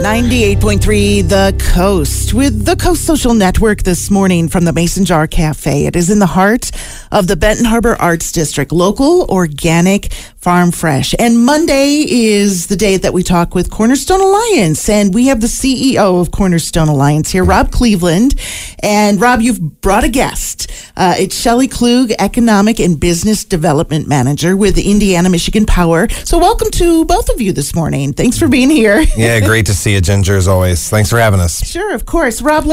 [0.00, 5.84] 98.3 The Coast with the Coast Social Network this morning from the Mason Jar Cafe.
[5.84, 6.70] It is in the heart
[7.12, 11.14] of the Benton Harbor Arts District, local, organic, farm fresh.
[11.18, 14.88] And Monday is the day that we talk with Cornerstone Alliance.
[14.88, 18.40] And we have the CEO of Cornerstone Alliance here, Rob Cleveland.
[18.82, 20.70] And Rob, you've brought a guest.
[20.96, 26.08] Uh, it's Shelley Klug, Economic and Business Development Manager with Indiana Michigan Power.
[26.08, 28.14] So welcome to both of you this morning.
[28.14, 29.04] Thanks for being here.
[29.14, 30.88] Yeah, great to see you, Ginger, as always.
[30.88, 31.66] Thanks for having us.
[31.66, 32.42] Sure, of course.
[32.42, 32.64] Rob,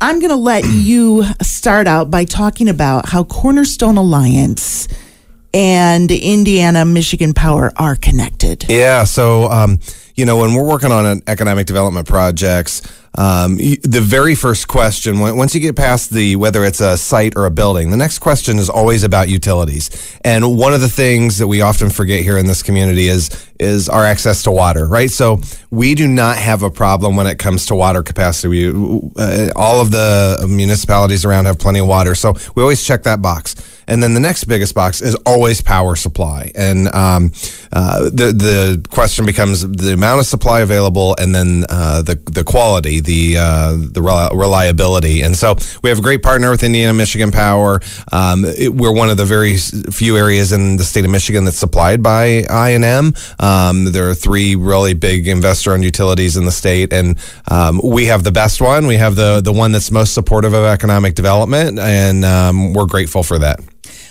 [0.00, 4.88] I'm going to let you start out by talking about how Cornerstone Alliance
[5.54, 8.66] and Indiana Michigan Power are connected.
[8.68, 9.80] Yeah, so, um,
[10.14, 12.82] you know, when we're working on an economic development projects,
[13.14, 17.46] um, the very first question, once you get past the whether it's a site or
[17.46, 19.90] a building, the next question is always about utilities.
[20.24, 23.88] And one of the things that we often forget here in this community is is
[23.88, 25.10] our access to water, right?
[25.10, 28.70] So we do not have a problem when it comes to water capacity.
[28.70, 33.02] We, uh, all of the municipalities around have plenty of water, so we always check
[33.02, 33.56] that box.
[33.88, 36.52] And then the next biggest box is always power supply.
[36.54, 37.32] And um,
[37.72, 42.44] uh, the the question becomes the amount of supply available, and then uh, the the
[42.44, 45.22] quality, the uh, the reliability.
[45.22, 47.80] And so we have a great partner with Indiana Michigan Power.
[48.12, 51.58] Um, it, we're one of the very few areas in the state of Michigan that's
[51.58, 53.14] supplied by I and M.
[53.38, 57.18] Um, there are three really big investor-owned utilities in the state, and
[57.50, 58.86] um, we have the best one.
[58.86, 63.22] We have the the one that's most supportive of economic development, and um, we're grateful
[63.22, 63.60] for that.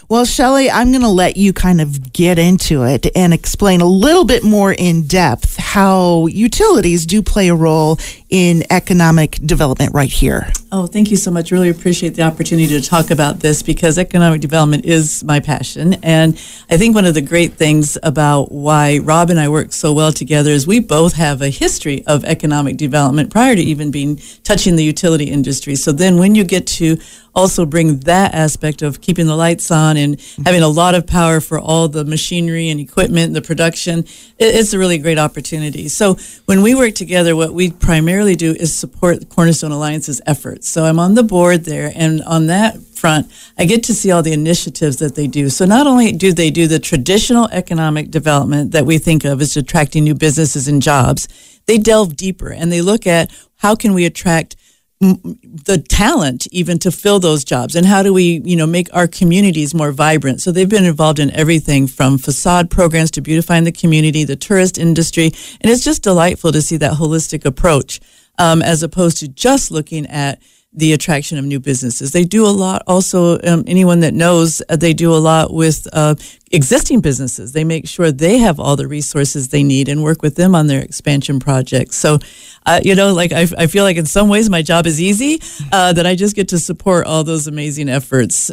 [0.09, 3.85] Well, Shelley, I'm going to let you kind of get into it and explain a
[3.85, 7.99] little bit more in depth how utilities do play a role
[8.29, 10.49] in economic development right here.
[10.71, 11.51] Oh, thank you so much.
[11.51, 15.95] Really appreciate the opportunity to talk about this because economic development is my passion.
[15.95, 16.35] And
[16.69, 20.13] I think one of the great things about why Rob and I work so well
[20.13, 24.77] together is we both have a history of economic development prior to even being touching
[24.77, 25.75] the utility industry.
[25.75, 26.97] So then when you get to
[27.37, 30.41] also bring that aspect of keeping the lights on and mm-hmm.
[30.43, 34.03] having a lot of power for all the machinery and equipment, the production,
[34.39, 35.87] it's a really great opportunity.
[35.87, 40.67] So when we work together, what we primarily do is support Cornerstone Alliance's efforts.
[40.67, 44.23] So I'm on the board there, and on that front, I get to see all
[44.23, 45.49] the initiatives that they do.
[45.49, 49.55] So not only do they do the traditional economic development that we think of as
[49.55, 51.27] attracting new businesses and jobs,
[51.67, 54.55] they delve deeper and they look at how can we attract
[54.99, 57.75] the talent even to fill those jobs?
[57.75, 60.41] And how do we you know make our communities more vibrant?
[60.41, 64.77] So they've been involved in everything from facade programs to beautifying the community the tourist
[64.77, 65.31] industry.
[65.61, 67.99] And it's just delightful to see that holistic approach
[68.37, 70.41] um, as opposed to just looking at
[70.73, 72.11] the attraction of new businesses.
[72.11, 75.87] They do a lot also, um, anyone that knows, uh, they do a lot with
[75.93, 76.15] uh,
[76.51, 77.53] existing businesses.
[77.53, 80.67] They make sure they have all the resources they need and work with them on
[80.67, 81.95] their expansion projects.
[81.95, 82.19] So,
[82.65, 85.39] uh, you know, like I, I, feel like in some ways my job is easy,
[85.71, 88.51] uh, that I just get to support all those amazing efforts.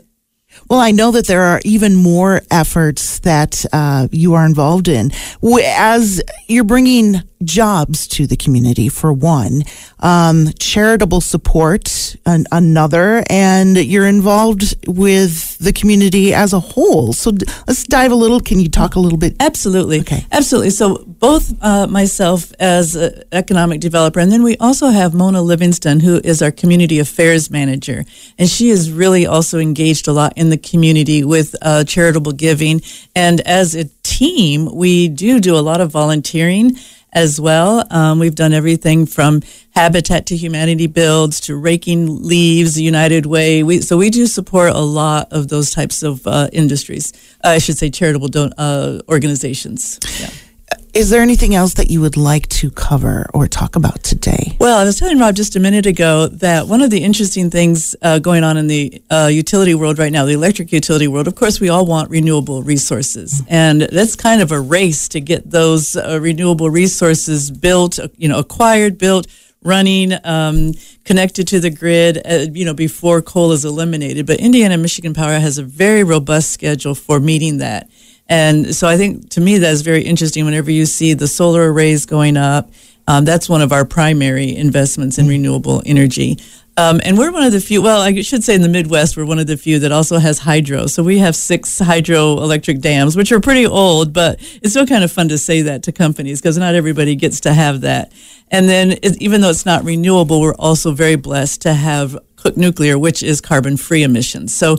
[0.69, 5.11] Well, I know that there are even more efforts that uh, you are involved in.
[5.43, 9.62] As you're bringing jobs to the community, for one,
[10.00, 17.12] um, charitable support, an, another, and you're involved with the community as a whole.
[17.12, 18.41] So d- let's dive a little.
[18.41, 19.37] Can you talk a little bit?
[19.41, 20.00] Absolutely.
[20.00, 20.27] Okay.
[20.31, 20.71] Absolutely.
[20.71, 26.00] So both uh, myself as an economic developer, and then we also have Mona Livingston,
[26.00, 28.04] who is our community affairs manager,
[28.38, 32.81] and she is really also engaged a lot in the community with uh, charitable giving.
[33.15, 36.77] And as a team, we do do a lot of volunteering
[37.15, 37.87] as well.
[37.91, 43.63] Um, we've done everything from Habitat to Humanity builds to raking leaves, United Way.
[43.63, 47.13] We, so we do support a lot of those types of uh, industries.
[47.45, 49.99] Uh, I should say charitable don- uh, organizations.
[50.21, 50.31] Yeah.
[50.94, 54.56] Is there anything else that you would like to cover or talk about today?
[54.60, 57.97] Well, I was telling Rob just a minute ago that one of the interesting things
[58.00, 61.34] uh, going on in the uh, utility world right now, the electric utility world, of
[61.34, 63.42] course, we all want renewable resources.
[63.48, 68.39] And that's kind of a race to get those uh, renewable resources built, you know,
[68.39, 69.27] acquired, built,
[69.65, 70.74] running, um,
[71.04, 74.27] connected to the grid, uh, you know, before coal is eliminated.
[74.27, 77.91] But Indiana Michigan Power has a very robust schedule for meeting that.
[78.28, 82.06] And so I think to me that's very interesting whenever you see the solar arrays
[82.06, 82.71] going up.
[83.06, 86.38] Um, that's one of our primary investments in renewable energy.
[86.76, 89.26] Um, and we're one of the few, well, I should say in the Midwest, we're
[89.26, 90.86] one of the few that also has hydro.
[90.86, 95.12] So we have six hydroelectric dams, which are pretty old, but it's still kind of
[95.12, 98.12] fun to say that to companies because not everybody gets to have that.
[98.50, 102.56] And then it, even though it's not renewable, we're also very blessed to have Cook
[102.56, 104.53] Nuclear, which is carbon free emissions.
[104.53, 104.78] So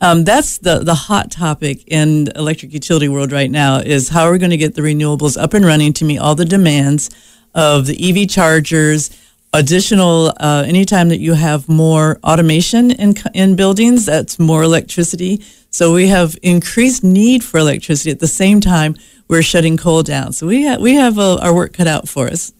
[0.00, 4.32] um, that's the, the hot topic in electric utility world right now is how are
[4.32, 7.10] we going to get the renewables up and running to meet all the demands
[7.54, 9.10] of the EV chargers,
[9.52, 15.42] additional uh, anytime that you have more automation in, in buildings, that's more electricity.
[15.70, 18.96] So we have increased need for electricity at the same time
[19.28, 20.32] we're shutting coal down.
[20.32, 22.52] So we, ha- we have uh, our work cut out for us.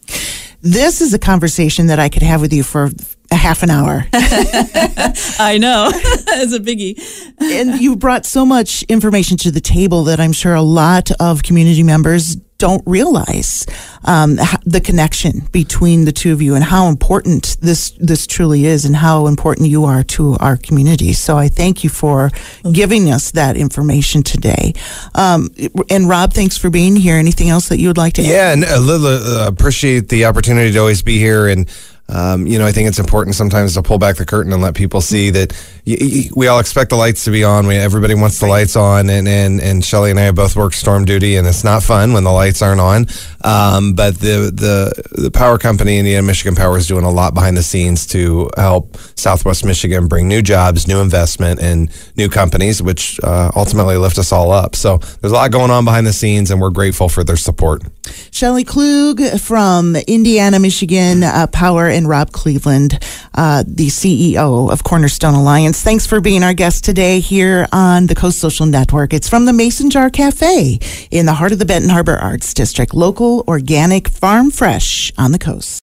[0.62, 2.90] This is a conversation that I could have with you for
[3.34, 4.06] a half an hour.
[4.12, 5.90] I know.
[5.94, 6.98] it's a biggie.
[7.40, 11.42] and you brought so much information to the table that I'm sure a lot of
[11.42, 13.66] community members don't realize
[14.04, 18.84] um, the connection between the two of you and how important this this truly is
[18.84, 21.12] and how important you are to our community.
[21.12, 22.30] So I thank you for
[22.72, 24.72] giving us that information today.
[25.14, 25.50] Um,
[25.90, 27.16] and Rob, thanks for being here.
[27.16, 28.34] Anything else that you would like to yeah, add?
[28.34, 31.68] Yeah, and uh, appreciate the opportunity to always be here and.
[32.06, 34.74] Um, you know, I think it's important sometimes to pull back the curtain and let
[34.74, 35.52] people see that
[35.86, 37.66] y- y- we all expect the lights to be on.
[37.66, 41.06] We, everybody wants the lights on, and and and Shelley and I both work storm
[41.06, 43.06] duty, and it's not fun when the lights aren't on.
[43.42, 47.56] Um, but the the the power company, Indiana Michigan Power, is doing a lot behind
[47.56, 53.18] the scenes to help Southwest Michigan bring new jobs, new investment, and new companies, which
[53.24, 54.76] uh, ultimately lift us all up.
[54.76, 57.82] So there's a lot going on behind the scenes, and we're grateful for their support.
[58.30, 62.98] Shelley Klug from Indiana Michigan uh, Power and Rob Cleveland,
[63.34, 65.82] uh, the CEO of Cornerstone Alliance.
[65.82, 69.14] Thanks for being our guest today here on the Coast Social Network.
[69.14, 70.78] It's from the Mason Jar Cafe
[71.10, 75.38] in the heart of the Benton Harbor Arts District, local, organic, farm fresh on the
[75.38, 75.80] coast.